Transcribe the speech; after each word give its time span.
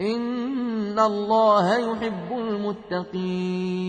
إن 0.00 0.98
الله 0.98 1.78
يحب 1.78 2.32
المتقين 2.32 3.86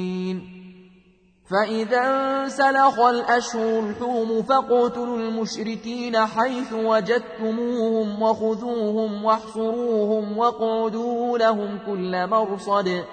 فإذا 1.51 2.01
انسلخ 2.01 2.99
الأشهر 2.99 3.79
الحرم 3.79 4.43
فاقتلوا 4.43 5.17
المشركين 5.17 6.17
حيث 6.17 6.73
وجدتموهم 6.73 8.21
وخذوهم 8.21 9.25
واحصروهم 9.25 10.37
واقعدوا 10.37 11.37
لهم 11.37 11.79
كل 11.85 12.27
مرصد 12.27 13.03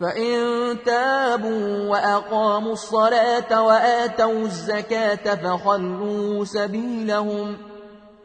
فإن 0.00 0.38
تابوا 0.86 1.88
وأقاموا 1.90 2.72
الصلاة 2.72 3.62
وآتوا 3.62 4.40
الزكاة 4.40 5.34
فخلوا 5.34 6.44
سبيلهم 6.44 7.56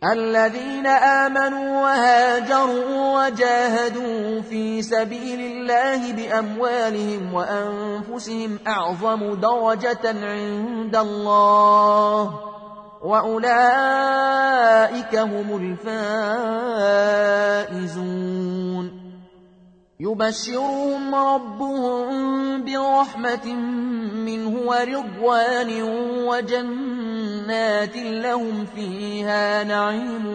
الذين 0.00 0.86
آمنوا 0.86 1.82
وهاجروا 1.82 3.26
وجاهدوا 3.26 4.40
في 4.40 4.82
سبيل 4.82 5.40
الله 5.40 6.12
بأموالهم 6.12 7.34
وأنفسهم 7.34 8.58
أعظم 8.66 9.34
درجة 9.34 10.04
عند 10.04 10.96
الله 10.96 12.40
وأولئك 13.04 13.56
هم 15.16 15.76
الفائزون. 17.76 18.30
يبشرهم 20.00 21.14
ربهم 21.14 22.64
برحمة 22.64 23.54
منه 24.24 24.60
ورضوان 24.66 25.82
وجنات 27.40 27.96
لهم 27.96 28.66
فيها 28.74 29.64
نعيم 29.64 30.26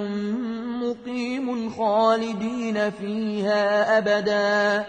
مقيم 0.84 1.70
خالدين 1.70 2.92
فيها 2.92 3.98
أبدا. 3.98 4.86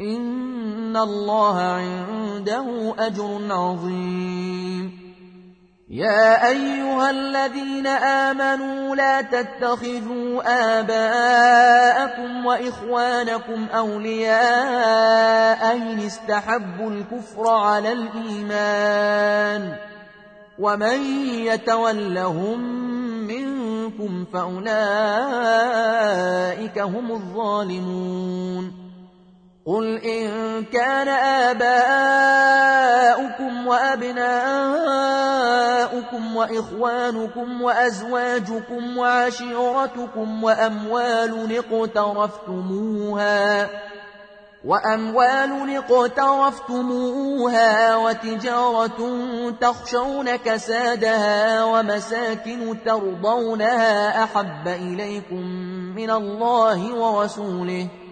إن 0.00 0.96
الله 0.96 1.60
عنده 1.60 2.94
أجر 2.98 3.40
عظيم. 3.50 5.02
يا 5.90 6.48
أيها 6.48 7.10
الذين 7.10 7.86
آمنوا 7.86 8.96
لا 8.96 9.20
تتخذوا 9.20 10.42
آباءكم 10.80 12.46
وإخوانكم 12.46 13.66
أولياء 13.74 15.76
إن 15.76 15.98
استحبوا 15.98 16.90
الكفر 16.90 17.48
على 17.48 17.92
الإيمان. 17.92 19.91
ومن 20.62 21.26
يتولهم 21.46 22.60
منكم 23.26 24.24
فأولئك 24.32 24.78
هم 26.78 27.12
الظالمون 27.12 28.72
قل 29.66 29.98
إن 29.98 30.64
كان 30.64 31.08
آباؤكم 31.58 32.72
وأبناؤكم 33.66 34.22
وإخوانكم 36.36 37.62
وأزواجكم 37.62 38.98
وعشيرتكم 38.98 40.44
وأموال 40.44 41.62
اقترفتموها 41.72 43.68
وأموال 44.64 45.76
اقترفتموها 45.76 47.16
وتجارة 47.96 49.00
تخشون 49.60 50.36
كسادها 50.36 51.64
ومساكن 51.64 52.76
ترضونها 52.84 54.24
أحب 54.24 54.68
إليكم 54.68 55.46
من 55.96 56.10
الله 56.10 56.94
ورسوله 56.94 57.88
ۖ 57.98 58.02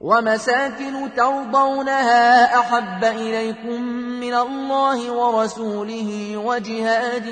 ومساكن 0.00 1.14
ترضونها 1.16 2.44
أحب 2.60 3.04
إليكم 3.04 3.82
من 4.20 4.34
الله 4.34 5.12
ورسوله 5.12 6.36
وجهاد 6.36 7.24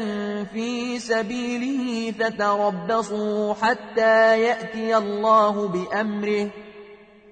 في 0.53 0.99
سبيله 0.99 2.13
فتربصوا 2.13 3.55
حتى 3.55 4.41
يأتي 4.41 4.97
الله 4.97 5.69
بأمره 5.69 6.51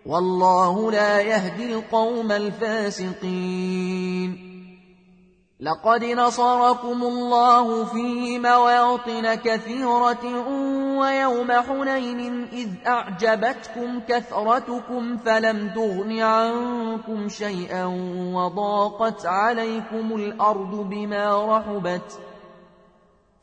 والله 0.06 0.90
لا 0.90 1.20
يهدي 1.20 1.74
القوم 1.74 2.32
الفاسقين. 2.32 3.84
لقد 5.60 6.04
نصركم 6.04 7.02
الله 7.02 7.84
في 7.84 8.38
مواطن 8.38 9.34
كثيرة 9.34 10.24
ويوم 10.98 11.52
حنين 11.52 12.48
إذ 12.52 12.68
أعجبتكم 12.86 14.00
كثرتكم 14.08 15.16
فلم 15.16 15.68
تغن 15.68 16.18
عنكم 16.20 17.28
شيئا 17.28 17.84
وضاقت 18.34 19.26
عليكم 19.26 20.16
الأرض 20.16 20.74
بما 20.90 21.56
رحبت 21.56 22.18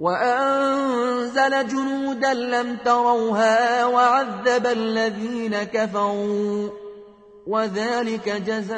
وأنزل 0.00 1.68
جنودا 1.68 2.34
لم 2.34 2.76
تروها 2.76 3.86
وعذب 3.86 4.66
الذين 4.66 5.62
كفروا 5.62 6.68
وذلك 7.46 8.28
جزاء 8.28 8.76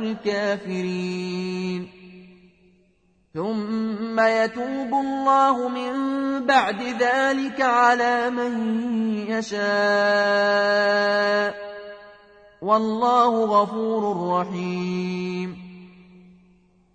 الكافرين. 0.00 1.88
ثم 3.34 4.20
يتوب 4.20 4.94
الله 4.94 5.68
من 5.68 5.92
بعد 6.46 6.82
ذلك 6.82 7.60
على 7.60 8.30
من 8.30 8.52
يشاء. 9.28 9.62
والله 12.62 13.44
غفور 13.44 14.30
رحيم. 14.38 15.61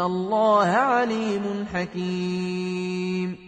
الله 0.00 0.66
عليم 0.66 1.66
حكيم 1.74 3.44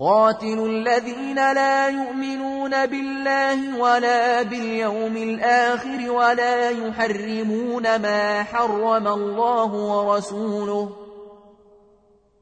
قاتلوا 0.00 0.68
الذين 0.68 1.36
لا 1.36 1.88
يؤمنون 1.88 2.86
بالله 2.86 3.78
ولا 3.80 4.42
باليوم 4.42 5.16
الآخر 5.16 6.10
ولا 6.10 6.70
يحرمون 6.70 7.96
ما 7.96 8.42
حرم 8.42 9.08
الله 9.08 9.72
ورسوله 9.74 10.96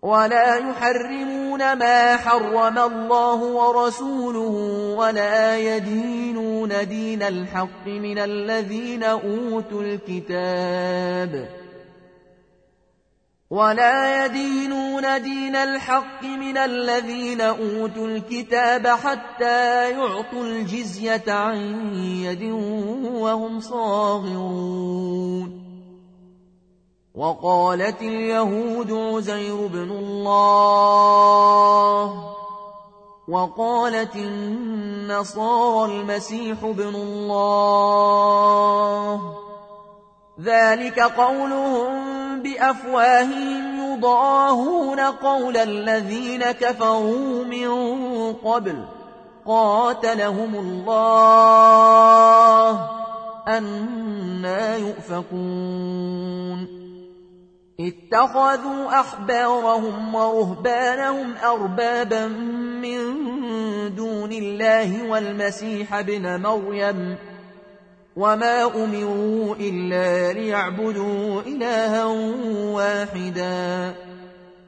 ولا 0.02 0.56
يحرمون 0.56 1.72
ما 1.72 2.16
حرم 2.16 2.78
الله 2.78 3.42
ورسوله 3.42 4.54
ولا 4.98 5.58
يدينون 5.58 6.88
دين 6.88 7.22
الحق 7.22 7.86
من 7.86 8.18
الذين 8.18 9.02
أوتوا 9.02 9.82
الكتاب 9.82 11.63
ولا 13.54 14.26
يدينون 14.26 15.22
دين 15.22 15.56
الحق 15.56 16.22
من 16.22 16.56
الذين 16.56 17.40
أوتوا 17.40 18.06
الكتاب 18.06 18.86
حتى 18.86 19.90
يعطوا 19.90 20.42
الجزية 20.42 21.22
عن 21.28 21.56
يد 21.94 22.42
وهم 23.14 23.60
صاغرون. 23.60 25.64
وقالت 27.14 28.02
اليهود 28.02 28.92
عزير 28.92 29.66
بن 29.66 29.90
الله 29.90 30.74
وقالت 33.28 34.16
النصارى 34.16 36.00
المسيح 36.00 36.64
بن 36.64 36.94
الله. 36.94 38.24
ذلك 40.42 41.00
قولهم 41.00 42.42
بأفواههم 42.42 43.92
يضاهون 43.92 45.00
قول 45.00 45.56
الذين 45.56 46.42
كفروا 46.42 47.44
من 47.44 47.68
قبل. 48.32 48.84
قاتلهم 49.46 50.54
الله 50.54 51.10
أنا 53.48 54.76
يؤفكون. 54.76 56.04
اتخذوا 57.80 59.00
أحبارهم 59.00 60.14
ورهبانهم 60.14 61.34
أربابا 61.44 62.26
من 62.82 62.98
دون 63.94 64.32
الله 64.32 65.10
والمسيح 65.10 66.00
بن 66.00 66.40
مريم 66.42 67.16
وما 68.16 68.84
أمروا 68.84 69.56
إلا 69.56 70.32
ليعبدوا 70.32 71.42
إلها 71.42 72.04
واحدا 72.74 73.94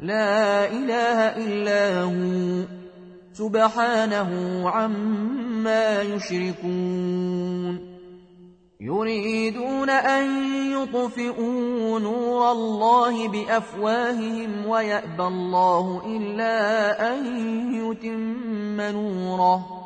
لا 0.00 0.66
إله 0.66 1.18
إلا 1.46 2.02
هو 2.02 2.64
سبحانه 3.32 4.30
عما 4.70 6.02
يشركون 6.02 7.96
يريدون 8.80 9.90
أن 9.90 10.26
يطفئوا 10.72 12.00
نور 12.00 12.52
الله 12.52 13.28
بأفواههم 13.28 14.66
ويأبى 14.66 15.22
الله 15.22 16.02
إلا 16.06 17.14
أن 17.14 17.26
يتم 17.74 18.80
نوره 18.80 19.85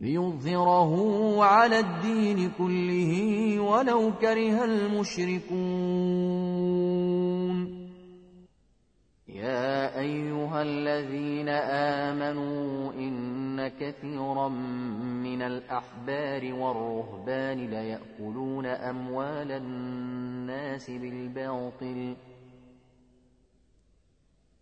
ليظهره 0.00 0.94
على 1.44 1.78
الدين 1.78 2.50
كله 2.58 3.60
ولو 3.60 4.12
كره 4.20 4.64
المشركون. 4.64 5.60
يا 9.28 9.98
أيها 9.98 10.62
الذين 10.62 11.48
آمنوا 12.08 12.92
إن 12.92 13.68
كثيرا 13.68 14.48
من 14.48 15.42
الأحبار 15.42 16.54
والرهبان 16.54 17.70
ليأكلون 17.70 18.66
أموال 18.66 19.52
الناس 19.52 20.90
بالباطل 20.90 22.16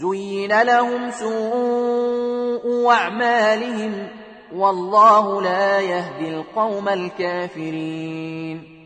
زين 0.00 0.62
لهم 0.62 1.10
سوء 1.10 2.90
أعمالهم 2.90 4.08
والله 4.54 5.42
لا 5.42 5.80
يهدي 5.80 6.28
القوم 6.28 6.88
الكافرين. 6.88 8.78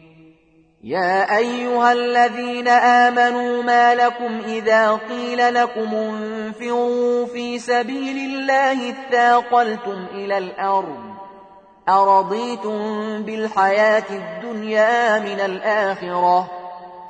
يا 0.84 1.36
أيها 1.36 1.92
الذين 1.92 2.68
آمنوا 2.68 3.62
ما 3.62 3.94
لكم 3.94 4.40
إذا 4.46 4.92
قيل 4.92 5.54
لكم 5.54 5.94
انفروا 5.94 7.26
في 7.26 7.58
سبيل 7.58 8.16
الله 8.16 8.90
اثاقلتم 8.90 10.06
إلى 10.14 10.38
الأرض. 10.38 10.98
أرضيتم 11.88 12.78
بالحياة 13.22 14.04
الدنيا 14.10 15.18
من 15.18 15.40
الآخرة. 15.40 16.61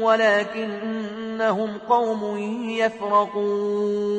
ولكنهم 0.00 1.78
قوم 1.88 2.38
يفرقون. 2.68 4.14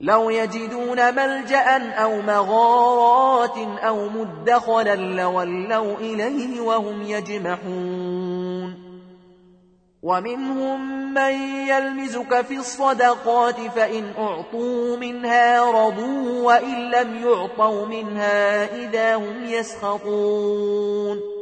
لو 0.00 0.30
يجدون 0.30 1.14
ملجأ 1.14 1.92
أو 1.92 2.22
مغارات 2.22 3.58
أو 3.58 4.08
مدخلا 4.08 4.96
لولوا 4.96 5.96
إليه 5.96 6.60
وهم 6.60 7.02
يجمحون. 7.02 8.82
ومنهم 10.02 11.14
من 11.14 11.32
يلمزك 11.68 12.40
في 12.40 12.56
الصدقات 12.56 13.60
فإن 13.60 14.12
أعطوا 14.18 14.96
منها 14.96 15.60
رضوا 15.70 16.42
وإن 16.42 16.90
لم 16.90 17.16
يعطوا 17.26 17.86
منها 17.86 18.64
إذا 18.76 19.16
هم 19.16 19.44
يسخطون. 19.44 21.41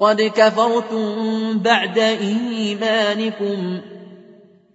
قد 0.00 0.22
كفرتم 0.22 1.58
بعد 1.58 1.98
إيمانكم 1.98 3.80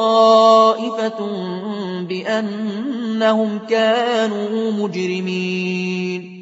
بأنهم 2.09 3.59
كانوا 3.69 4.73
مجرمين. 4.73 6.42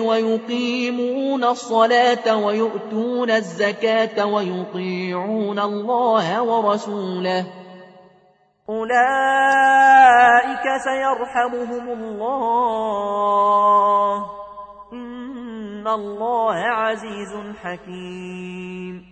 ويقيمون 0.00 1.44
الصلاة 1.44 2.36
ويؤتون 2.36 3.30
الزكاة 3.30 4.26
ويطيعون 4.26 5.58
الله 5.58 6.42
ورسوله. 6.42 7.46
أولئك 8.68 10.64
سيرحمهم 10.84 11.88
الله. 11.92 12.42
إن 14.92 15.88
الله 15.88 16.54
عزيز 16.54 17.56
حكيم. 17.62 19.11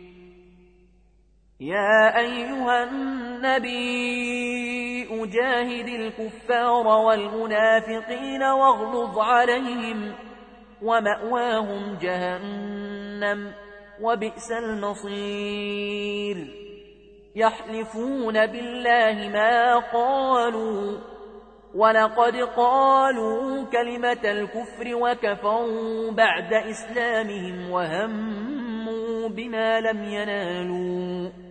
يا 1.61 2.17
أيها 2.17 2.83
النبي 2.83 4.23
أجاهد 5.23 5.87
الكفار 5.87 6.87
والمنافقين 6.87 8.43
واغلظ 8.43 9.19
عليهم 9.19 10.13
ومأواهم 10.81 11.97
جهنم 12.01 13.53
وبئس 14.01 14.51
المصير. 14.51 16.37
يحلفون 17.35 18.45
بالله 18.45 19.29
ما 19.29 19.75
قالوا 19.77 20.97
ولقد 21.75 22.35
قالوا 22.35 23.65
كلمة 23.65 24.31
الكفر 24.31 24.95
وكفروا 24.95 26.11
بعد 26.11 26.53
إسلامهم 26.53 27.71
وهموا 27.71 29.29
بما 29.29 29.79
لم 29.79 30.03
ينالوا. 30.03 31.50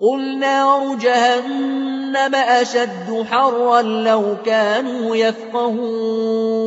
قل 0.00 0.38
نار 0.38 0.96
جهنم 0.96 2.34
أشد 2.34 3.26
حرا 3.30 3.82
لو 3.82 4.36
كانوا 4.44 5.16
يفقهون 5.16 6.64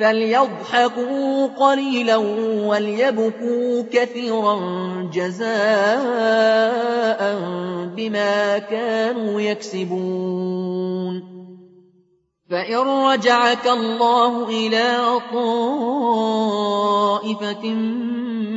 فليضحكوا 0.00 1.46
قليلا 1.46 2.16
وليبكوا 2.66 3.82
كثيرا 3.92 4.60
جزاء 5.14 5.52
بما 7.96 8.58
كانوا 8.58 9.40
يكسبون 9.40 11.32
فإن 12.50 12.76
رجعك 12.76 13.66
الله 13.66 14.48
إلى 14.48 15.20
طائفة 15.32 16.12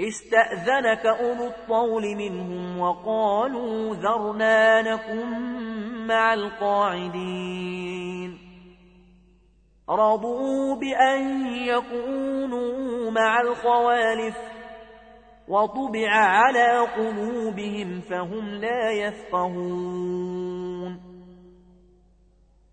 استأذنك 0.00 1.06
أولو 1.06 1.46
الطول 1.46 2.16
منهم 2.16 2.80
وقالوا 2.80 3.94
ذرنا 3.94 4.82
نكن 4.82 5.26
مع 6.06 6.34
القاعدين. 6.34 7.66
رضوا 9.90 10.74
بأن 10.74 11.46
يكونوا 11.46 13.10
مع 13.10 13.40
الخوالف 13.40 14.36
وطبع 15.48 16.10
على 16.10 16.78
قلوبهم 16.78 18.00
فهم 18.00 18.54
لا 18.54 18.90
يفقهون. 18.90 20.26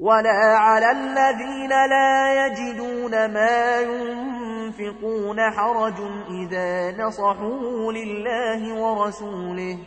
ولا 0.00 0.56
على 0.56 0.90
الذين 0.90 1.70
لا 1.70 2.46
يجدون 2.46 3.10
ما 3.10 3.80
ينفقون 3.80 5.40
حرج 5.50 6.00
إذا 6.30 6.96
نصحوا 7.06 7.92
لله 7.92 8.74
ورسوله. 8.74 9.78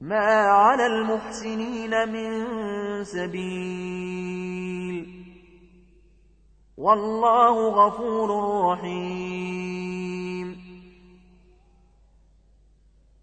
ما 0.00 0.46
على 0.46 0.86
المحسنين 0.86 2.08
من 2.08 2.44
سبيل. 3.04 4.46
والله 6.78 7.68
غفور 7.68 8.30
رحيم. 8.72 10.65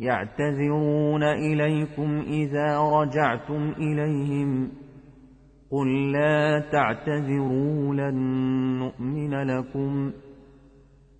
يعتذرون 0.00 1.22
إليكم 1.22 2.20
إذا 2.20 2.78
رجعتم 2.78 3.72
إليهم 3.78 4.70
قل 5.70 6.12
لا 6.12 6.60
تعتذروا 6.72 7.94
لن 7.94 8.16
نؤمن 8.78 9.34
لكم 9.34 10.12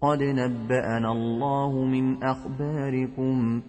قد 0.01 0.22
نبأنا 0.22 1.12
الله 1.12 1.85
من 1.85 2.24
أخباركم 2.24 3.62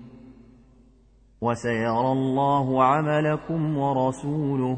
وسيرى 1.42 2.12
الله 2.12 2.84
عملكم 2.84 3.78
ورسوله 3.78 4.78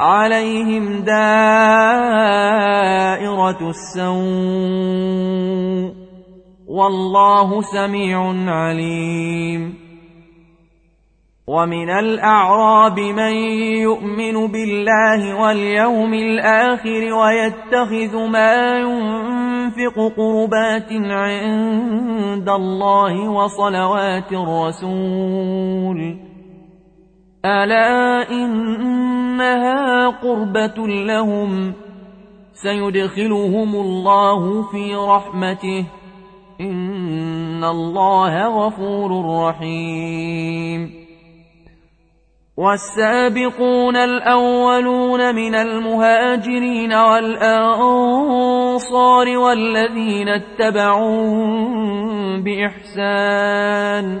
عليهم 0.00 1.04
دائرة 1.04 1.60
السوء 3.68 4.80
والله 6.68 7.60
سميع 7.60 8.32
عليم. 8.46 9.74
ومن 11.46 11.90
الأعراب 11.90 13.00
من 13.00 13.32
يؤمن 13.82 14.46
بالله 14.52 15.40
واليوم 15.42 16.14
الآخر 16.14 17.12
ويتخذ 17.12 18.16
ما 18.28 18.78
ينفق 18.78 19.96
قربات 20.16 20.92
عند 20.92 22.48
الله 22.48 23.28
وصلوات 23.28 24.32
الرسول. 24.32 26.29
ألا 27.44 28.30
إنها 28.30 30.08
قربة 30.08 30.88
لهم 30.88 31.74
سيدخلهم 32.52 33.74
الله 33.74 34.62
في 34.62 34.94
رحمته 34.94 35.86
إن 36.60 37.64
الله 37.64 38.66
غفور 38.66 39.10
رحيم. 39.48 41.00
والسابقون 42.56 43.96
الأولون 43.96 45.34
من 45.34 45.54
المهاجرين 45.54 46.92
والأنصار 46.92 48.08
والذين 49.38 50.28
اتبعوا 50.28 51.36
بإحسان 52.44 54.20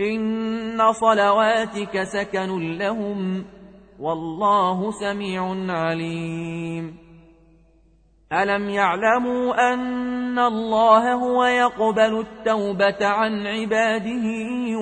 إن 0.00 0.92
صلواتك 0.92 2.02
سكن 2.02 2.78
لهم 2.78 3.44
والله 4.00 4.90
سميع 4.90 5.42
عليم 5.68 6.96
ألم 8.32 8.68
يعلموا 8.68 9.72
أن 9.72 10.38
الله 10.38 11.14
هو 11.14 11.44
يقبل 11.44 12.20
التوبة 12.20 13.06
عن 13.06 13.46
عباده 13.46 14.26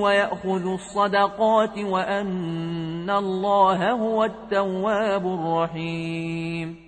ويأخذ 0.02 0.66
الصدقات 0.66 1.78
وأن 1.78 3.10
الله 3.10 3.90
هو 3.92 4.24
التواب 4.24 5.26
الرحيم 5.26 6.87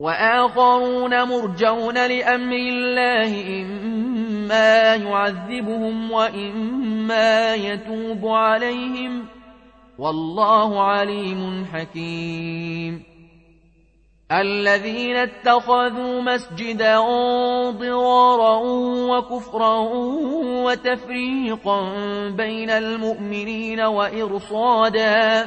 وآخرون 0.00 1.22
مرجون 1.22 1.94
لأمر 1.94 2.56
الله 2.56 3.62
إما 3.62 4.94
يعذبهم 4.94 6.12
وإما 6.12 7.54
يتوب 7.54 8.28
عليهم. 8.28 9.26
والله 9.98 10.82
عليم 10.82 11.66
حكيم. 11.72 13.16
الذين 14.32 15.16
اتخذوا 15.16 16.20
مسجدا 16.20 16.98
ضرارا 17.70 18.58
وكفرا 19.10 19.78
وتفريقا 20.64 21.92
بين 22.30 22.70
المؤمنين 22.70 23.80
وإرصادا 23.80 25.46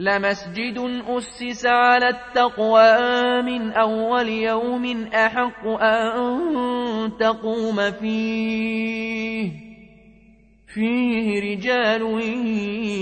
لمسجد 0.00 1.02
أسس 1.08 1.66
على 1.66 2.08
التقوى 2.08 3.42
من 3.42 3.72
أول 3.72 4.28
يوم 4.28 5.02
أحق 5.14 5.66
أن 5.66 7.12
تقوم 7.20 7.90
فيه. 7.90 9.50
فيه 10.74 11.40
رجال 11.40 12.02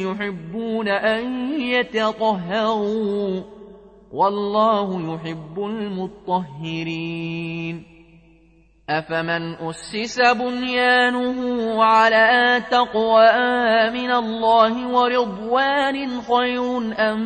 يحبون 0.06 0.88
أن 0.88 1.52
يتطهروا 1.60 3.42
والله 4.12 5.14
يحب 5.14 5.58
المطهرين. 5.58 7.16
أفمن 8.90 9.54
أسس 9.54 10.20
بنيانه 10.20 11.38
على 11.84 12.62
تقوى 12.70 13.26
من 13.90 14.10
الله 14.10 14.88
ورضوان 14.88 16.20
خير 16.20 16.76
أم 16.98 17.20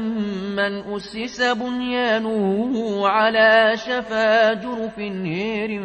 من 0.56 0.94
أسس 0.94 1.42
بنيانه 1.42 3.08
على 3.08 3.72
شفا 3.76 4.54
جرف 4.54 4.98
هير 4.98 5.82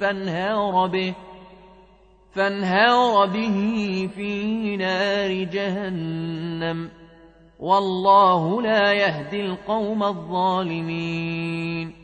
فانهار 0.00 0.86
به 0.86 1.14
فانهار 2.34 3.26
به 3.26 4.08
في 4.16 4.76
نار 4.76 5.44
جهنم 5.44 6.90
والله 7.58 8.62
لا 8.62 8.92
يهدي 8.92 9.40
القوم 9.40 10.02
الظالمين 10.02 12.03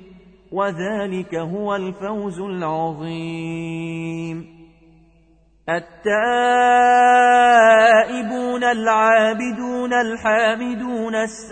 وذلك 0.51 1.35
هو 1.35 1.75
الفوز 1.75 2.39
العظيم. 2.39 3.81
التائبون 5.69 6.11
العابدون 8.63 9.93
الحامدون 9.93 11.15
السائحون 11.15 11.51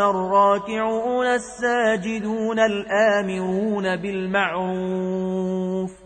الراكعون 0.00 1.26
الساجدون 1.26 2.58
الآمرون 2.58 3.96
بالمعروف 3.96 5.99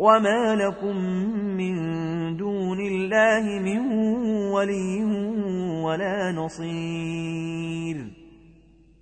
وما 0.00 0.56
لكم 0.56 0.96
من 1.60 1.76
دون 2.36 2.80
الله 2.80 3.60
من 3.60 3.80
ولي 4.52 5.04
ولا 5.84 6.32
نصير 6.32 7.96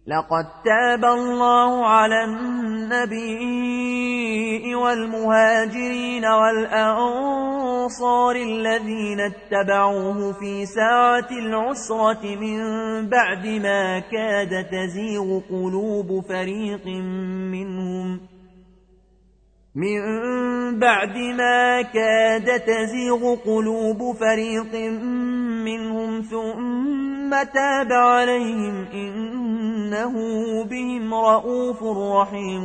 لقد 0.07 0.45
تاب 0.65 1.05
الله 1.05 1.87
على 1.87 2.25
النبي 2.25 3.49
والمهاجرين 4.75 6.25
والأنصار 6.27 6.77
الذين 8.37 9.21
اتبعوه 9.21 10.33
في 10.33 10.67
ساعة 10.67 11.29
العسرة 11.31 12.37
من 12.37 12.59
بعد 13.09 13.47
ما 13.47 13.99
كاد 13.99 14.65
تزيغ 14.71 15.41
قلوب 15.51 16.25
فريق 16.29 16.87
منهم 17.53 18.28
من 19.79 20.01
بعد 20.79 21.17
ما 21.17 21.83
كاد 21.83 22.61
تزيغ 22.61 23.35
قلوب 23.35 24.17
فريق 24.17 24.75
منهم 25.65 26.23
ثم 26.23 27.31
تاب 27.31 27.93
عليهم 27.93 28.87
إنه 28.93 30.15
بهم 30.65 31.15
رؤوف 31.15 31.83
رحيم 31.83 32.65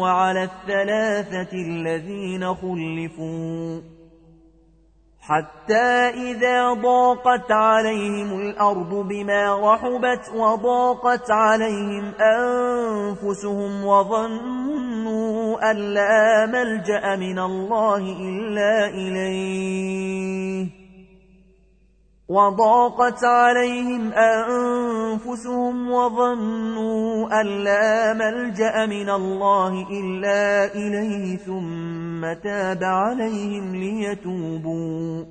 وعلى 0.00 0.42
الثلاثة 0.42 1.52
الذين 1.52 2.54
خلفوا 2.54 3.80
حتى 5.20 6.08
إذا 6.30 6.72
ضاقت 6.72 7.52
عليهم 7.52 8.40
الأرض 8.40 8.94
بما 9.08 9.72
رحبت 9.72 10.30
وضاقت 10.34 11.30
عليهم 11.30 12.12
أنفسهم 12.20 13.84
وظنوا 13.84 14.61
أن 15.70 15.76
لا 15.76 16.46
ملجأ 16.46 17.16
من 17.16 17.38
الله 17.38 18.16
إلا 18.20 18.88
إليه. 18.88 20.66
وضاقت 22.28 23.24
عليهم 23.24 24.12
أنفسهم 24.12 25.90
وظنوا 25.90 27.40
أن 27.40 27.46
لا 27.46 28.14
ملجأ 28.14 28.86
من 28.86 29.10
الله 29.10 29.88
إلا 29.90 30.74
إليه 30.74 31.36
ثم 31.36 32.32
تاب 32.42 32.84
عليهم 32.84 33.76
ليتوبوا. 33.76 35.24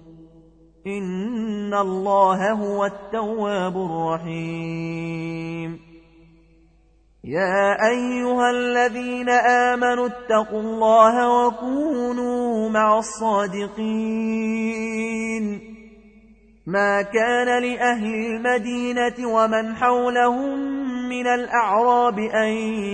إن 0.88 1.74
الله 1.74 2.52
هو 2.52 2.86
التواب 2.86 3.78
الرحيم. 3.78 5.91
يا 7.24 7.78
أيها 7.90 8.50
الذين 8.50 9.30
آمنوا 9.30 10.08
اتقوا 10.08 10.62
الله 10.62 11.46
وكونوا 11.46 12.70
مع 12.70 13.00
الصادقين. 13.00 13.82
ما 16.68 17.02
كان 17.02 17.64
لأهل 17.64 18.16
المدينة 18.16 19.28
ومن 19.28 19.76
حولهم 19.76 20.60
من 21.10 21.28
الأعراب 21.28 22.20
أن 22.20 22.48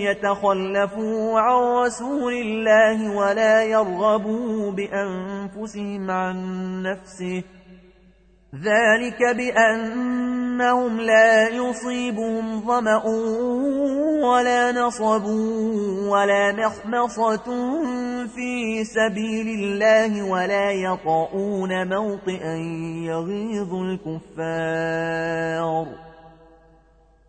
يتخلفوا 0.03 1.39
عن 1.39 1.85
رسول 1.85 2.33
الله 2.33 3.15
ولا 3.15 3.63
يرغبوا 3.63 4.71
بأنفسهم 4.71 6.11
عن 6.11 6.37
نفسه. 6.83 7.43
ذلك 8.55 9.35
بأنهم 9.35 11.01
لا 11.01 11.49
يصيبهم 11.49 12.61
ظمأ 12.61 13.03
ولا 14.23 14.71
نصب 14.71 15.25
ولا 16.07 16.51
مخمصة 16.51 17.45
في 18.35 18.83
سبيل 18.83 19.47
الله 19.47 20.23
ولا 20.23 20.71
يطعون 20.71 21.87
موطئا 21.87 22.55
يغيظ 23.05 23.73
الكفار. 23.73 25.27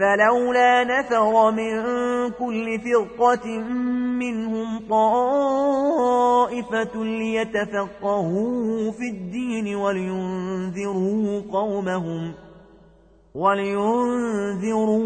فلولا 0.00 0.84
نفر 0.84 1.50
من 1.50 1.70
كل 2.30 2.80
فرقة 2.80 3.46
منهم 4.18 4.88
طائفة 4.90 6.24
ليتفقهوا 7.04 8.92
في 8.92 9.08
الدين 9.10 9.76
ولينذروا 9.76 11.42
قومهم 11.52 12.34
ولينذروا 13.34 15.02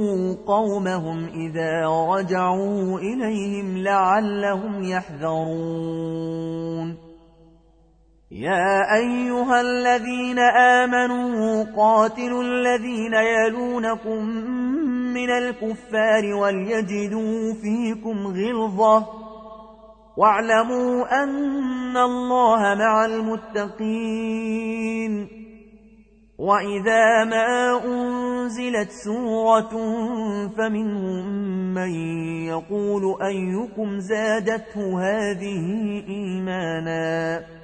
قومهم 0.46 1.24
إذا 1.24 1.86
رجعوا 1.86 2.98
إليهم 2.98 3.78
لعلهم 3.78 4.82
يحذرون. 4.82 6.54
يا 8.30 8.94
أيها 8.96 9.60
الذين 9.60 10.38
آمنوا 10.38 11.64
قاتلوا 11.76 12.42
الذين 12.42 13.14
يلونكم 13.14 14.20
من 15.14 15.30
الكفار 15.30 16.34
وليجدوا 16.34 17.54
فيكم 17.62 18.26
غلظة. 18.26 19.06
واعلموا 20.16 21.22
أن 21.22 21.96
الله 21.96 22.74
مع 22.74 23.04
المتقين. 23.04 24.64
وإذا 26.38 27.24
ما 27.24 27.80
أنزلت 27.84 28.90
سورة 29.04 29.70
فمنهم 30.58 31.24
من 31.74 31.90
يقول 32.46 33.22
أيكم 33.22 33.98
زادته 33.98 35.00
هذه 35.00 35.62
إيماناً؟ 36.08 37.63